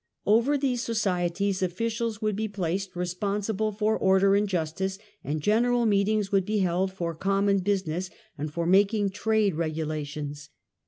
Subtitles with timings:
[0.25, 6.31] Over these societies officials would be placed, responsible for order and justice, and general meetings
[6.31, 10.49] would be held for common busi ness and for making trade regulations.